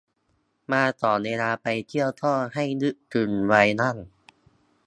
[0.71, 3.97] มาก่อนเวลาไปเที่ยวก็ให้นึกถึงไว้บ้าง